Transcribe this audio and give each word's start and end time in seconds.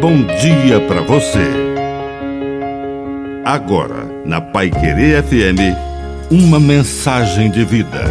bom 0.00 0.24
dia 0.40 0.80
para 0.88 1.02
você. 1.02 1.44
Agora, 3.44 4.06
na 4.24 4.40
Pai 4.40 4.70
Querer 4.70 5.22
FM, 5.22 5.76
uma 6.30 6.58
mensagem 6.58 7.50
de 7.50 7.62
vida. 7.66 8.04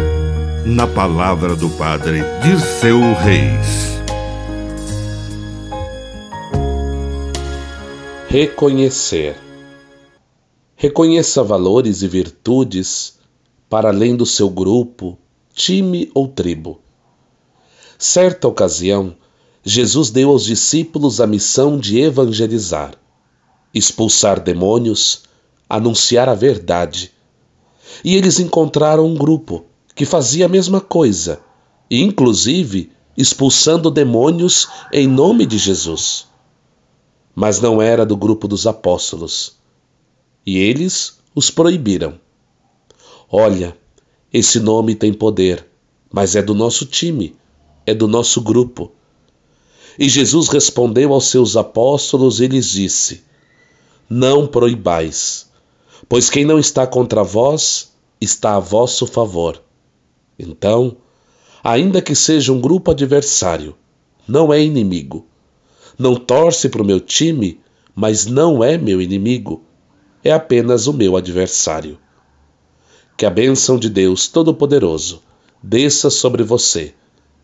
Na 0.64 0.86
palavra 0.86 1.56
do 1.56 1.68
Padre 1.70 2.20
Dirceu 2.44 3.00
Reis. 3.14 3.98
Reconhecer. 8.28 9.34
Reconheça 10.76 11.42
valores 11.42 12.02
e 12.02 12.08
virtudes 12.08 13.18
para 13.68 13.88
além 13.88 14.14
do 14.14 14.24
seu 14.24 14.48
grupo, 14.48 15.18
time 15.52 16.08
ou 16.14 16.28
tribo. 16.28 16.80
Certa 17.98 18.46
ocasião, 18.46 19.16
Jesus 19.64 20.10
deu 20.10 20.30
aos 20.30 20.44
discípulos 20.44 21.20
a 21.20 21.26
missão 21.26 21.78
de 21.78 22.00
evangelizar, 22.00 22.94
expulsar 23.74 24.40
demônios, 24.40 25.24
anunciar 25.68 26.28
a 26.28 26.34
verdade. 26.34 27.12
E 28.02 28.16
eles 28.16 28.40
encontraram 28.40 29.06
um 29.06 29.14
grupo 29.14 29.66
que 29.94 30.06
fazia 30.06 30.46
a 30.46 30.48
mesma 30.48 30.80
coisa, 30.80 31.40
inclusive 31.90 32.90
expulsando 33.16 33.90
demônios 33.90 34.66
em 34.92 35.06
nome 35.06 35.44
de 35.44 35.58
Jesus. 35.58 36.26
Mas 37.34 37.60
não 37.60 37.82
era 37.82 38.06
do 38.06 38.16
grupo 38.16 38.48
dos 38.48 38.66
apóstolos. 38.66 39.58
E 40.46 40.58
eles 40.58 41.18
os 41.34 41.50
proibiram. 41.50 42.18
Olha, 43.30 43.76
esse 44.32 44.58
nome 44.58 44.94
tem 44.94 45.12
poder, 45.12 45.66
mas 46.10 46.34
é 46.34 46.42
do 46.42 46.54
nosso 46.54 46.86
time, 46.86 47.36
é 47.84 47.92
do 47.92 48.08
nosso 48.08 48.40
grupo. 48.40 48.92
E 49.98 50.08
Jesus 50.08 50.48
respondeu 50.48 51.12
aos 51.12 51.28
seus 51.28 51.56
apóstolos 51.56 52.40
e 52.40 52.46
lhes 52.46 52.70
disse: 52.70 53.22
Não 54.08 54.46
proibais, 54.46 55.50
pois 56.08 56.30
quem 56.30 56.44
não 56.44 56.58
está 56.58 56.86
contra 56.86 57.22
vós 57.22 57.92
está 58.20 58.56
a 58.56 58.60
vosso 58.60 59.06
favor. 59.06 59.62
Então, 60.38 60.96
ainda 61.62 62.00
que 62.00 62.14
seja 62.14 62.52
um 62.52 62.60
grupo 62.60 62.90
adversário, 62.90 63.74
não 64.26 64.52
é 64.52 64.62
inimigo. 64.62 65.26
Não 65.98 66.14
torce 66.14 66.68
para 66.68 66.82
o 66.82 66.84
meu 66.84 67.00
time, 67.00 67.60
mas 67.94 68.26
não 68.26 68.62
é 68.64 68.78
meu 68.78 69.00
inimigo. 69.02 69.62
É 70.22 70.32
apenas 70.32 70.86
o 70.86 70.92
meu 70.92 71.16
adversário. 71.16 71.98
Que 73.16 73.26
a 73.26 73.30
bênção 73.30 73.78
de 73.78 73.90
Deus 73.90 74.28
Todo-Poderoso 74.28 75.22
desça 75.62 76.08
sobre 76.08 76.42
você, 76.42 76.94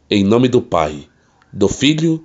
em 0.08 0.24
nome 0.24 0.48
do 0.48 0.62
Pai, 0.62 1.06
do 1.52 1.68
Filho 1.68 2.24